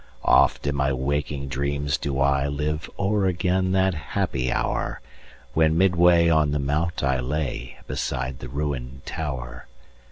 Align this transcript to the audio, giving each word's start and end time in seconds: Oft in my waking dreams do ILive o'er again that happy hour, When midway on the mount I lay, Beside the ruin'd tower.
Oft 0.25 0.65
in 0.65 0.75
my 0.77 0.91
waking 0.91 1.47
dreams 1.47 1.95
do 1.95 2.13
ILive 2.15 2.89
o'er 2.97 3.27
again 3.27 3.71
that 3.73 3.93
happy 3.93 4.51
hour, 4.51 4.99
When 5.53 5.77
midway 5.77 6.27
on 6.27 6.49
the 6.49 6.57
mount 6.57 7.03
I 7.03 7.19
lay, 7.19 7.77
Beside 7.85 8.39
the 8.39 8.49
ruin'd 8.49 9.05
tower. 9.05 9.67